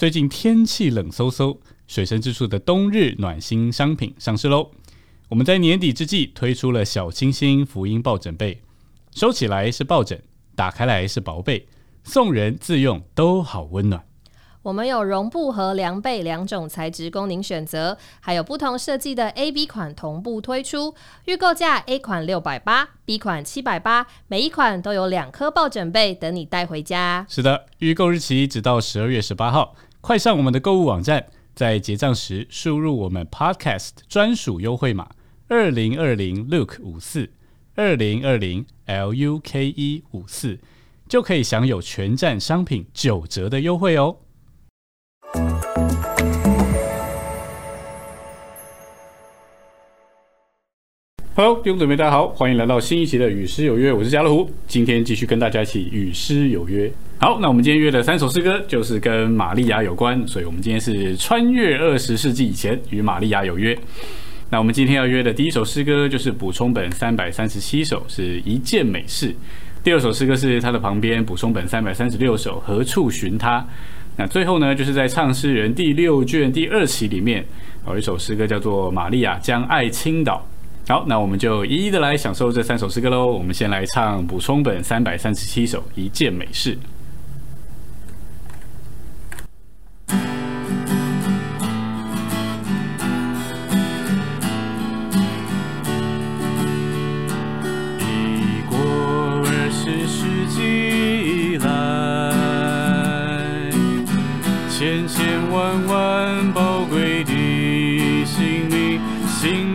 [0.00, 4.70] 最近天气冷飕飕，水深之处的冬日暖心商品上市喽。
[5.28, 8.62] 我们在年底之际推出了小清新福音抱枕被，
[9.14, 10.18] 收起来是抱枕，
[10.56, 11.68] 打开来是薄被，
[12.02, 14.02] 送人自用都好温暖。
[14.62, 20.94] 我们有绒布和凉被两种材质供您选择，还有不同设计的 A、B 款同步推出。
[21.26, 27.26] 预购价 A 款六百八，B 款七百八，每一款都有两颗抱枕被等你带回家。
[27.28, 35.10] 是的，预购日期直到十二月十八号，快上我们的购物网站，在结账时输入我们 Podcast 专属优惠码
[35.46, 37.28] 二零二零 Look 五四
[37.74, 40.58] 二零二零 L U K E 五四，
[41.06, 44.16] 就可以享有全站商品九折的优惠哦。
[51.34, 56.90] Hello，弟兄姊妹，大家好，欢迎来到新一期的《与诗有约》，我是家乐福，今天继续跟大家一起与诗有约。
[57.22, 63.78] 好，那我们今天约的三首诗歌就是跟玛利亚有关，所以我们今天是穿越二十世纪以前，与玛利亚有约。
[64.48, 69.34] 那我们今天要约的第一首诗歌就是补充本三百三十七首，是一件美事。
[69.84, 73.62] 第二首诗歌是它的旁边补充本三百三十六首，何处寻他？
[74.16, 77.44] 那最后呢，就是在唱诗人第六卷第二期里面
[77.86, 80.42] 有一首诗歌叫做《玛利亚将爱倾倒》。
[80.90, 83.26] 好，那我们就一一的来享受这三首诗歌喽。
[83.26, 86.74] 我们先来唱补充本三百三十七首《一件美事》。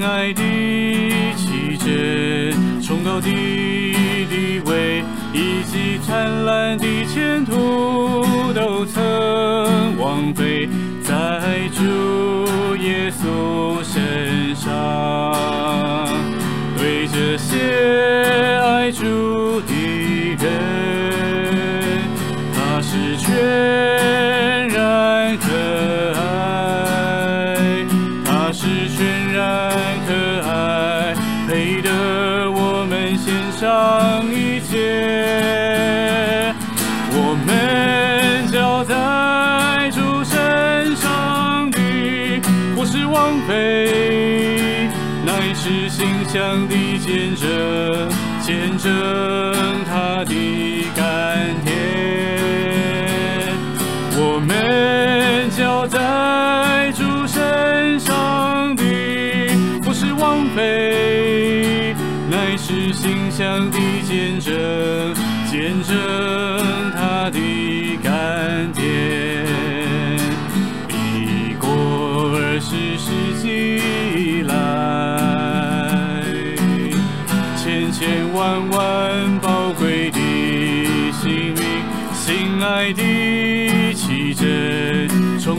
[0.06, 0.42] 爱的
[1.36, 5.04] 奇珍，崇高的地位
[5.34, 10.70] 以及灿烂的前途，都曾枉费
[11.02, 14.72] 在主耶稣身上。
[16.78, 19.74] 对这些爱主的
[20.40, 20.46] 人，
[22.54, 23.34] 他是全
[46.36, 48.10] 是馨香的见证，
[48.42, 48.92] 见证
[49.86, 50.65] 他的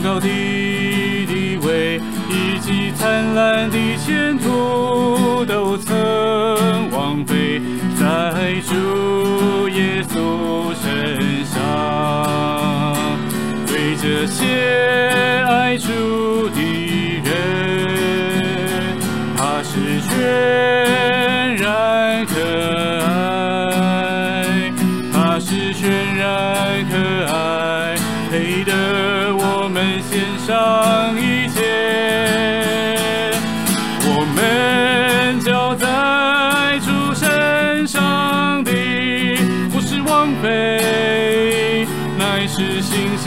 [0.07, 2.01] 高的地位
[2.31, 7.61] 以及灿烂的前途，都曾枉费
[7.99, 11.57] 在主耶稣身上。
[13.67, 16.61] 对这些爱主的
[17.25, 17.29] 人，
[19.37, 20.15] 他是全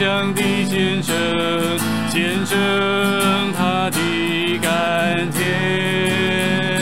[0.00, 1.14] 向的见证，
[2.08, 2.58] 见证
[3.52, 3.98] 他的
[4.62, 6.80] 甘甜。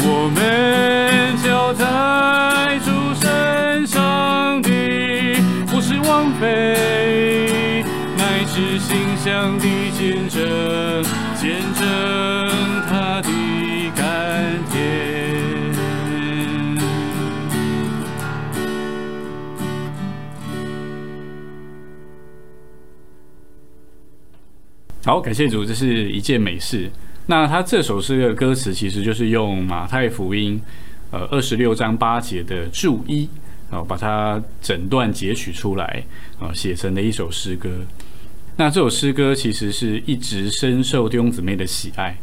[0.00, 2.90] 我们交在主
[3.20, 4.70] 身上的，
[5.66, 7.84] 不是王妃，
[8.16, 9.66] 乃是馨香的
[9.98, 11.04] 见证，
[11.38, 11.60] 见
[25.06, 26.90] 好，感谢主，这是一件美事。
[27.26, 30.60] 那他这首诗的歌词其实就是用马太福音
[31.12, 33.28] 呃二十六章八节的注一
[33.70, 36.02] 啊、把它整段截取出来
[36.40, 37.70] 啊、写成的一首诗歌。
[38.56, 42.18] 那这首诗歌其实是一直深受弟兄姊妹的喜爱。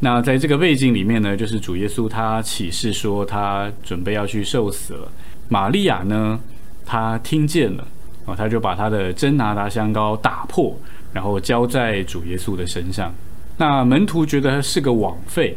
[0.00, 5.08] 那在这个背景里面呢，就是主耶稣他启示说他准备要去受死了。
[5.48, 6.40] 玛利亚呢，
[6.84, 7.86] 她听见了，
[8.26, 10.76] 啊，他就把他的真拿达香膏打破，
[11.14, 13.14] 然后浇在主耶稣的身上。
[13.56, 15.56] 那门徒觉得是个枉费，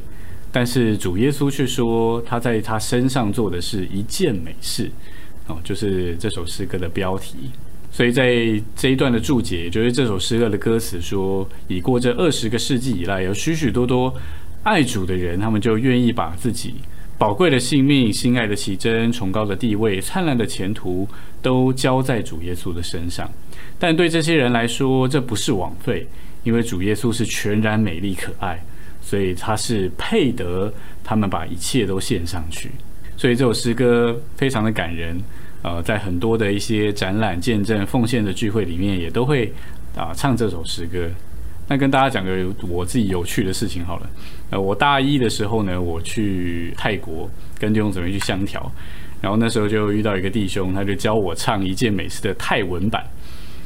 [0.52, 4.90] 但是主耶稣却说他在他身上做的是一件美事。
[5.48, 7.50] 哦，就是这首诗歌的标题。
[7.90, 14.14] 所以在这一段的注解，就是这首诗歌的歌词说：已过这二十个世纪以来，有许许多多
[14.62, 16.76] 爱主的人，他们就愿意把自己
[17.18, 21.08] 宝贵的性命、心爱的奇珍、崇高的地位、灿烂的前途，
[21.42, 23.30] 都交在主耶稣的身上。
[23.80, 26.08] 但对这些人来说，这不是枉费，
[26.44, 28.64] 因为主耶稣是全然美丽可爱，
[29.02, 30.72] 所以他是配得
[31.04, 32.70] 他们把一切都献上去。
[33.18, 35.20] 所以这首诗歌非常的感人。
[35.64, 39.52] 呃，在很多的一些展览、见证、奉献的聚会里面，也都会
[39.96, 41.10] 啊唱这首诗歌。
[41.68, 44.10] 那跟大家讲个我自己有趣的事情好了。
[44.50, 47.30] 呃，我大一的时候呢，我去泰国
[47.60, 48.72] 跟弟兄姊妹去相调，
[49.22, 53.04] 然后那时候就遇到一个弟兄，他就教我唱一件美事的泰文版，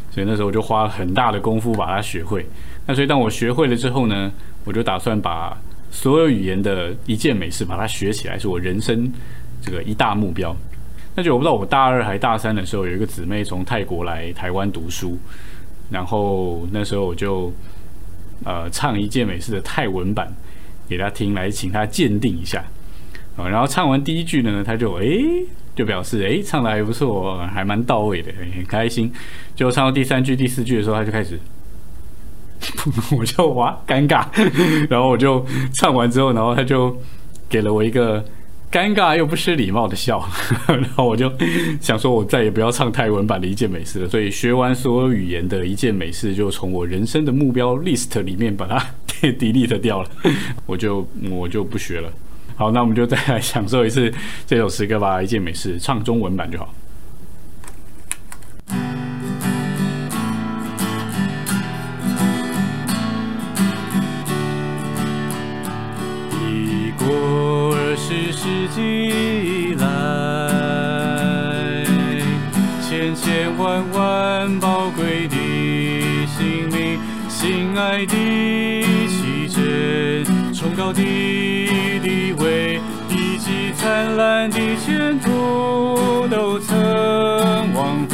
[0.10, 2.46] 所以那时候我就花了很大的功夫把它学会。
[2.88, 4.32] 那所以当我学会了之后呢，
[4.66, 5.56] 我就打算把
[5.92, 9.12] 所有语言的一件美事把它学起来，是我人生
[9.62, 10.56] 这个一大目标。
[11.16, 15.18] 那就我不知道，我大二还大三的时候，有一个姊妹从泰国来台湾读书，
[15.92, 17.52] 然后那时候我就
[18.46, 20.32] 呃唱一件美式的泰文版
[20.92, 22.62] 给他听，来请他鉴定一下
[23.38, 23.48] 啊。
[23.48, 25.24] 然后唱完第一句呢，他就诶
[25.74, 29.10] 就表示诶唱的还不错，还蛮到位的，很开心。
[29.56, 31.40] 就唱到第三句、第四句的时候，他就开始，
[33.18, 34.26] 我就哇尴尬，
[34.92, 36.96] 然后我就唱完之后，然后他就
[37.48, 38.24] 给了我一个。
[38.72, 40.26] 尴尬又不失礼貌的笑，
[40.66, 41.30] 然后我就
[41.82, 44.08] 想说，我再也不要唱泰文版的一件美事了。
[44.08, 48.82] 所以学完所有语言的一件美事，就从我人生的目标 list 里面把它
[49.22, 50.10] 被 delete 掉了，
[50.66, 52.12] 我就我就不学了。
[52.56, 54.12] 好，那我们就再来享受一次
[54.46, 56.74] 这首诗歌吧，一件美事，唱中文版就好。
[80.72, 82.80] 崇高的地位，
[83.10, 88.08] 以及灿烂的前途，都曾往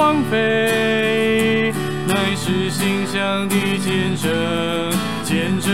[0.00, 1.74] 不是枉费，
[2.06, 4.32] 乃是馨香的见证，
[5.22, 5.70] 见证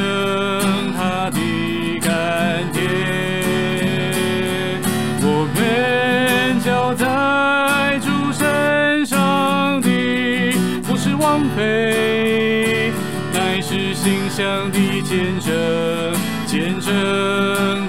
[0.96, 1.38] 他的
[2.00, 2.82] 甘甜。
[6.96, 9.88] 在主身上的
[10.82, 12.92] 不是枉费，
[13.32, 15.54] 乃是馨香的见证，
[16.46, 17.85] 见证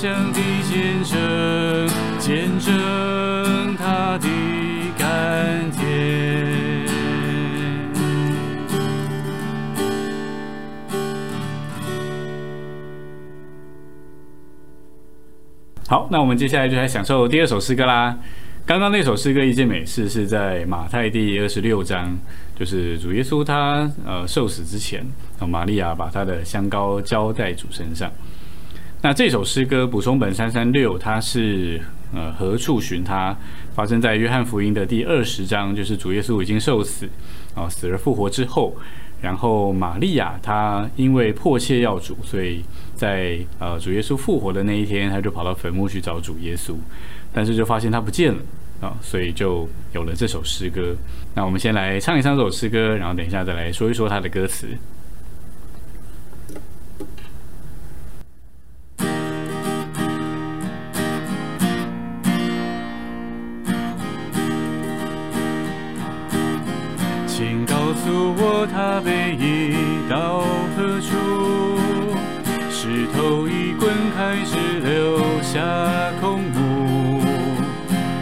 [0.00, 1.88] 想的见证，
[2.18, 4.26] 见证他的
[4.98, 6.86] 甘甜。
[15.86, 18.18] 好，那我们接下来就来享受第二首诗歌啦。
[18.64, 22.18] 刚刚那首诗歌《一件美事》是在马太第二十六章，
[22.58, 25.04] 就是主耶稣他呃受死之前，
[25.46, 28.10] 玛利亚把她的香膏浇在主身上。
[29.02, 31.80] 那这首诗歌补充本三三六，它是
[32.14, 33.34] 呃何处寻他？
[33.74, 37.08] 发生在约翰福音的第二十章，就是主耶稣已经受死
[37.54, 38.76] 啊，死而复活之后。
[39.22, 42.62] 然后玛利亚她因为迫切要主，所以
[42.94, 46.74] 在呃主耶稣复活的那一天，她就跑到坟墓去找主耶稣，
[47.32, 48.38] 但是就发现他不见了
[48.82, 50.94] 啊，所以就有了这首诗歌。
[51.34, 54.68] 那我们先来唱一唱这首诗歌，然后等一下再来说一说它的歌词。
[68.66, 69.74] 他被移
[70.08, 70.44] 到
[70.76, 71.16] 何处？
[72.70, 75.60] 石头一滚开始留下
[76.20, 77.20] 空墓。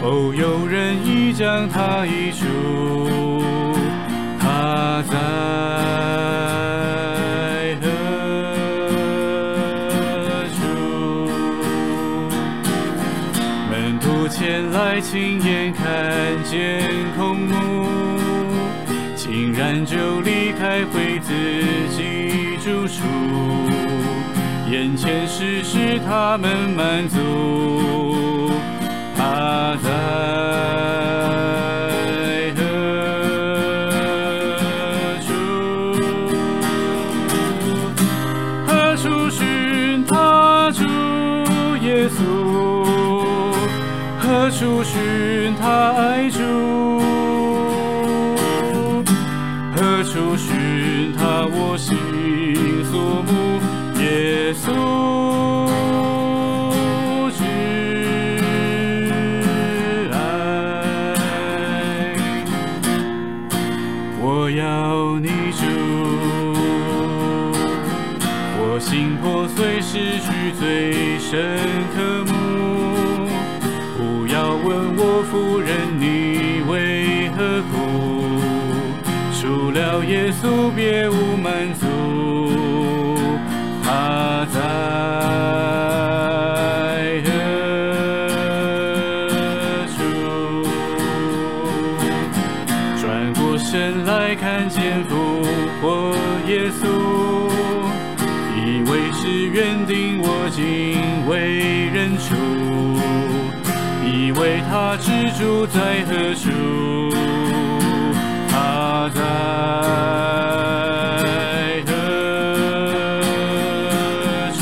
[0.01, 2.45] 哦，有人已将他移出，
[4.39, 5.15] 他在
[7.81, 7.87] 何
[10.55, 10.59] 处？
[13.69, 15.83] 门徒前来亲眼看
[16.43, 16.81] 见
[17.17, 17.87] 空墓。
[19.15, 20.18] 竟然就
[25.01, 28.51] 前事事他们满足，
[29.15, 29.89] 他在
[54.49, 55.08] 耶
[105.79, 106.49] 在何处？
[108.49, 109.21] 他在
[111.87, 111.89] 何
[114.57, 114.61] 处？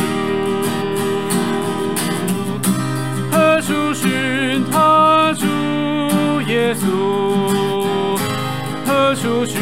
[3.31, 5.45] 何处寻他主
[6.51, 6.86] 耶稣？
[8.86, 9.57] 何处寻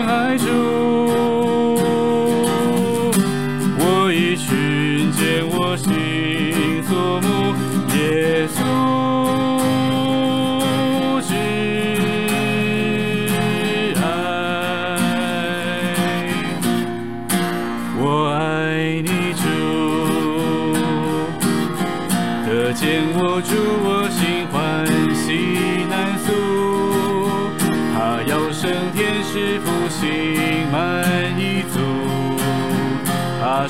[0.00, 0.79] 爱主，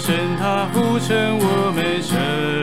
[0.01, 2.60] 神他护城，我们神。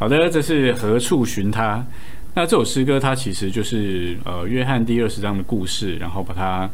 [0.00, 1.84] 好的，这是何处寻他？
[2.32, 6.70] 那这首诗歌它其实就是呃约翰第二十章的故事，然后把它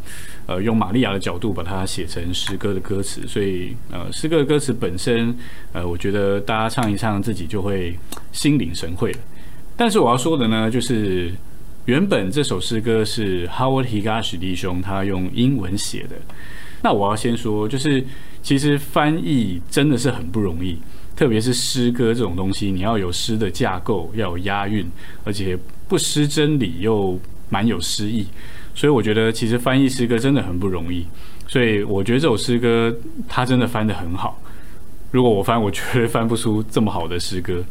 [0.46, 5.36] 呃用玛利亚的角度把它写成诗歌的歌词，所以呃诗歌的歌词本身
[5.72, 7.98] 呃我觉得大家唱一唱自己就会
[8.30, 9.18] 心领神会了。
[9.76, 11.34] 但是我要说的呢，就是
[11.86, 16.14] 原本这首诗歌是 Howard Higashi 弟兄他用英文写的。
[16.80, 18.04] 那我要先说，就是
[18.40, 20.78] 其实翻译真的是很不容易。
[21.16, 24.86] 特别是诗歌这种东西，你要有诗的架构，要有押韵，
[25.24, 25.58] 而且
[25.88, 27.18] 不失真理又
[27.48, 28.26] 蛮有诗意，
[28.74, 31.06] 所以我觉得其实翻译诗歌真的很不容易。
[31.48, 32.94] 所以我觉得这首诗歌
[33.26, 34.38] 它真的翻得很好。
[35.10, 37.64] 如果我翻，我绝对翻不出这么好的诗歌。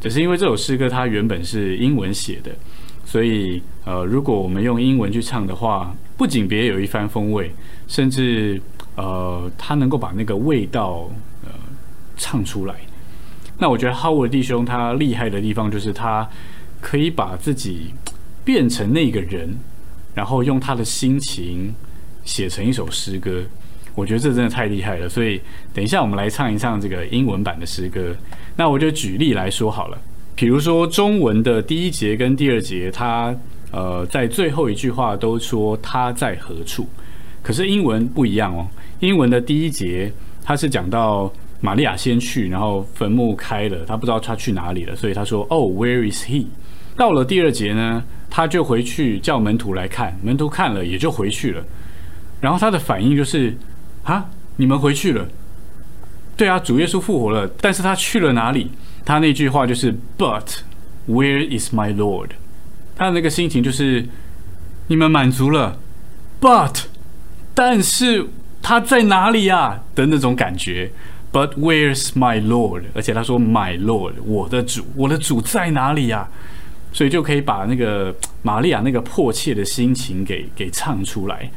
[0.00, 2.52] 只是因为这首诗歌它原本是英文写的，
[3.04, 7.50] 所以呃，如果我们用英文去唱的话，不仅别有一番风味，
[7.88, 8.60] 甚至
[8.94, 11.10] 呃，它能够把那个味道。
[12.16, 12.74] 唱出来，
[13.58, 16.28] 那我觉得 Howard 弟兄他厉害的地方就是他
[16.80, 17.94] 可以把自己
[18.44, 19.56] 变成那个人，
[20.14, 21.74] 然后用他的心情
[22.24, 23.42] 写成一首诗歌。
[23.94, 25.08] 我觉得这真的太厉害了。
[25.08, 25.40] 所以
[25.72, 28.14] 等一下我们来唱一唱这个英文版的诗歌。
[28.56, 29.98] 那我就举例来说好了，
[30.34, 33.34] 比如说中文的第一节跟第二节，他
[33.70, 36.88] 呃在最后一句话都说他在何处，
[37.42, 38.66] 可是英文不一样哦。
[39.00, 41.32] 英文的第一节他是讲到。
[41.64, 46.44] 玛利亚先去，然后坟墓开了，他不知道他去哪里了，所以他说：“哦，Where is he？”
[46.94, 51.64] 到了第二节呢，他就回去叫门徒来看，门徒看了也就回去了。
[52.38, 53.56] 然后他的反应就是
[54.04, 55.26] ：“啊，你们回去了？
[56.36, 58.70] 对啊，主耶稣复活了，但是他去了哪里？”
[59.02, 60.58] 他那句话就是：“But
[61.08, 62.32] where is my Lord？”
[62.94, 64.06] 他的那个心情就是
[64.88, 65.78] ：“你们满足了
[66.42, 66.82] ，But，
[67.54, 68.26] 但是
[68.60, 70.90] 他在哪里呀？”的那种感觉。
[71.34, 72.84] But where's my Lord？
[72.94, 76.28] 而且他说 My Lord，我的主，我的主在哪里呀？
[76.92, 81.50] 所以就可以把那个 玛利亚那个迫切的心情给给唱出来。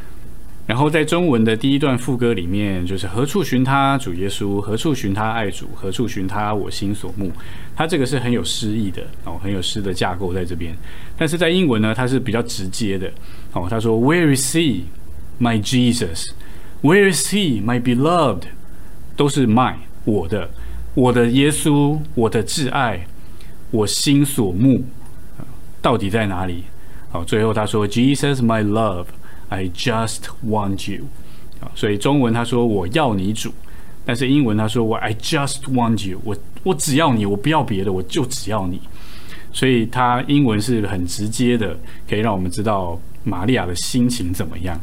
[0.66, 4.60] 然后在中文的第一段副歌里面，就是何处寻他主耶稣？
[4.60, 5.68] 何处寻他爱主？
[5.76, 7.32] 何处寻他我心所慕？
[7.76, 10.76] 他这个是很有诗意的哦，很有诗的架构在这边。
[11.16, 13.08] 但是在英文呢，它是比较直接的
[13.54, 13.68] 哦。
[13.70, 14.86] 他说 Where is he,
[15.40, 16.26] my Jesus?
[16.82, 18.42] Where is he, my beloved?
[19.18, 19.74] 都是 my
[20.06, 20.50] 我的
[20.94, 23.06] 我的耶稣我的挚爱
[23.72, 24.82] 我心所慕。
[25.80, 26.64] 到底在哪里？
[27.12, 29.06] 好，最后他说 Jesus my love
[29.48, 31.06] I just want you
[31.62, 33.54] 啊，所以中文他说我要你主，
[34.06, 38.82] 但是英文他说我 I just want you 我我只要你我不要别的我就只要你，
[39.54, 41.78] 所以他英文是很直接的，
[42.10, 44.78] 可以让我们知道玛利亚的心情怎么样。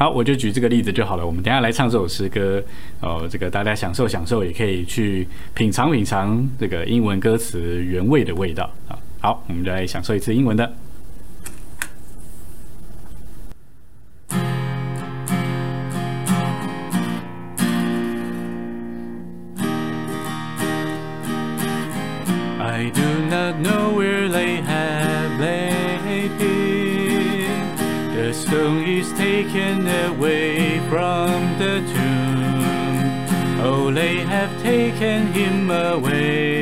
[0.00, 1.26] 好，我就举这个例子就好了。
[1.26, 2.64] 我们等下来唱这首诗歌，
[3.02, 8.96] 哦，这个大家享受享受，也可以去品尝品尝这个英文歌词原味的味道啊。
[9.20, 10.72] 好，我们就来享受一次英文的。
[30.90, 33.60] From the tomb.
[33.62, 36.59] Oh, they have taken him away.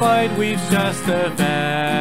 [0.00, 1.99] fight weaves just the best.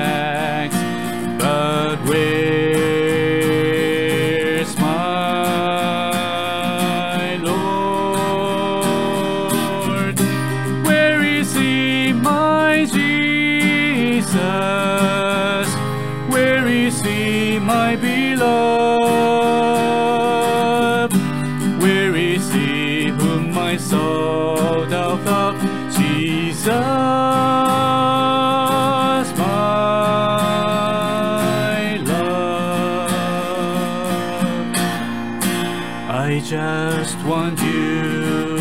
[36.50, 38.58] Just want you.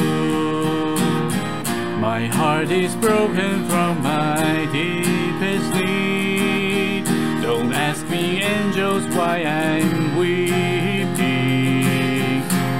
[1.98, 7.06] My heart is broken from my deepest need.
[7.40, 11.86] Don't ask me, angels, why I'm weeping.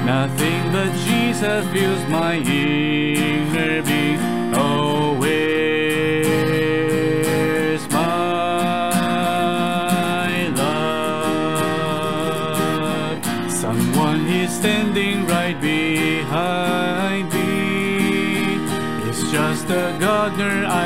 [0.04, 3.80] Nothing but Jesus fills my inner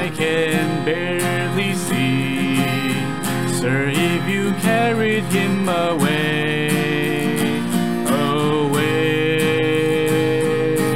[0.03, 2.57] I can barely see.
[3.61, 6.69] Sir, if you carried him away,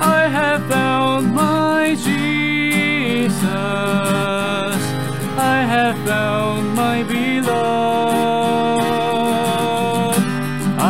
[0.00, 3.44] I have found my Jesus.
[5.54, 7.50] I have found my beloved.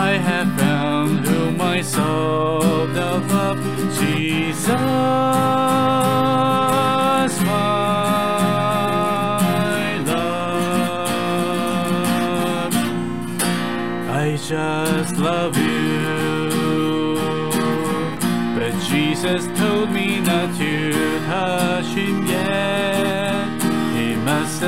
[0.09, 2.10] I have found whom my soul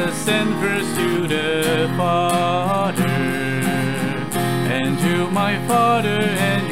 [0.09, 6.72] ascend first to the Father, and to my Father and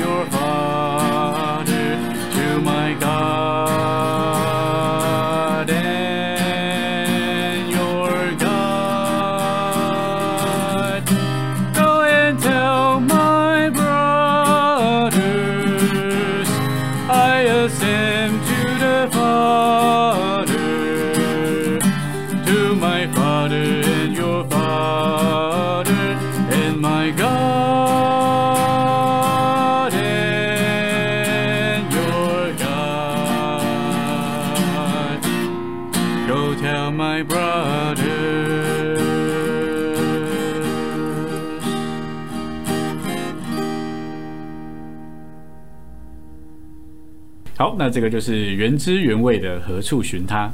[47.78, 50.52] 那这个就是原汁原味的何处寻他。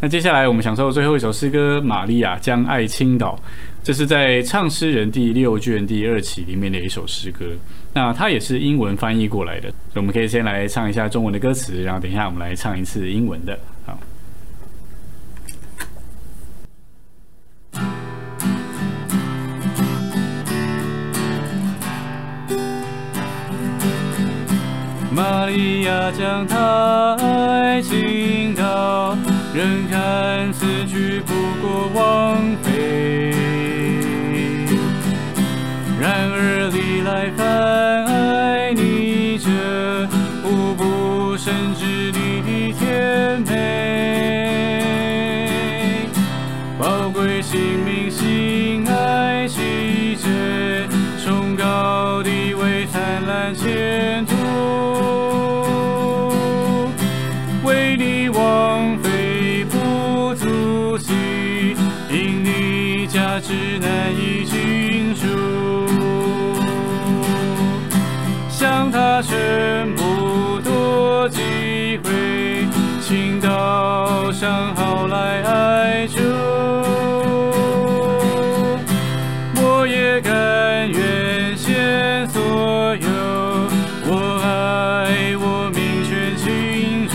[0.00, 3.38] 那接下来我们享受最后一首诗歌《玛利亚将爱倾倒》，
[3.84, 7.44] 这是在唱诗人第六卷第二期里面的一首诗歌。
[7.92, 13.58] 那它也是英文翻译过来的，所以我们可以先来唱一下中文的歌词，然后等一下我们来唱一次英文的。
[25.90, 26.10] 他。
[26.12, 29.16] 将他爱情到，
[29.54, 33.32] 人看此去不过枉费。
[35.98, 39.48] 然而历来凡爱你者，
[40.44, 43.89] 无不深知你的甜美。
[74.50, 76.18] 倒上好来爱主。
[79.62, 82.40] 我也甘愿献所
[82.96, 83.08] 有，
[84.06, 87.14] 我爱我命全倾注。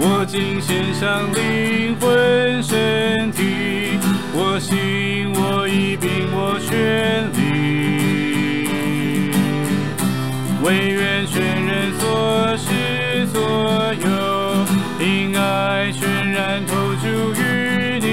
[0.00, 3.98] 我尽献上灵魂身体，
[4.32, 7.38] 我心我意并我全力，
[10.62, 11.47] 唯愿全
[15.08, 18.12] 心爱全然投注于你，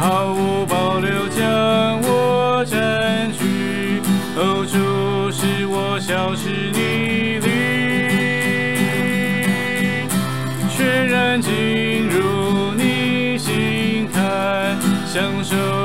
[0.00, 4.02] 毫无保留将我占据。
[4.34, 7.38] 哦，主，使我消失你。
[7.38, 7.48] 里，
[10.76, 15.77] 全然进入你心坎，享受。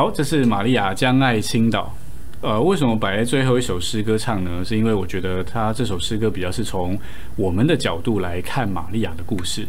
[0.00, 1.94] 好，这是玛利亚将爱倾倒。
[2.40, 4.64] 呃，为什么摆在最后一首诗歌唱呢？
[4.64, 6.98] 是因为我觉得他这首诗歌比较是从
[7.36, 9.68] 我们的角度来看玛利亚的故事，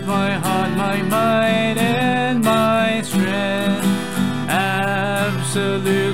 [0.05, 3.85] My heart, my mind, and my strength,
[4.47, 6.04] absolutely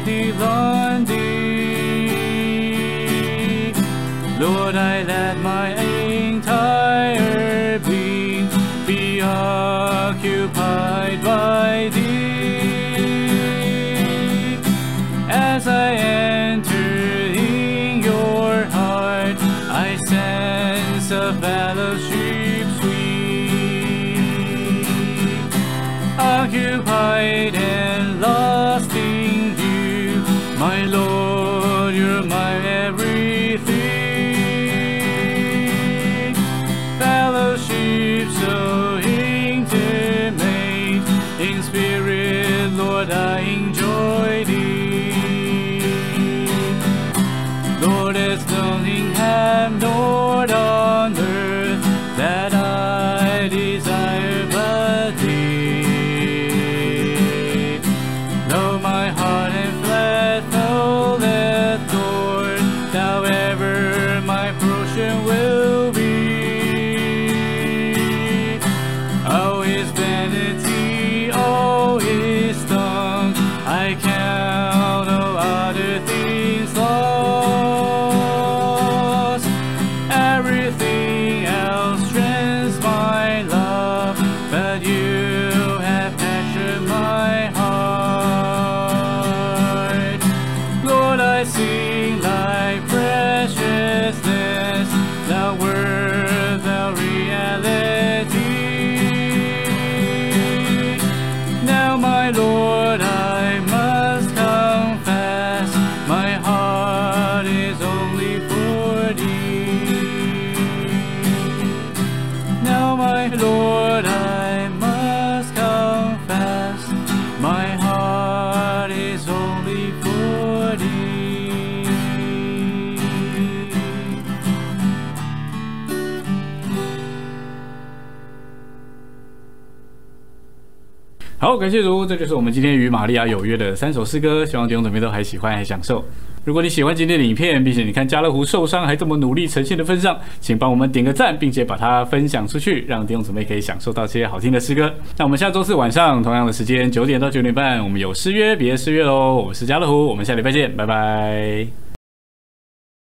[131.72, 136.04] 谢如，这就是我们今天与玛利亚有约的三首诗歌，希望弟兄姊妹都还喜欢还享受。
[136.44, 144.92] 如果你喜欢今天的影片，并且你看家乐福受伤还这么努力呈现的份上，请帮我们点个赞，并且把它分享出去，让弟兄姊妹可以享受到些好听的诗歌。
[145.18, 149.36] 那我们下周四晚上同样的时间九点到九点半，我们有诗约，别失约喽！
[149.36, 151.91] 我是家乐福，我们下礼拜见，拜拜。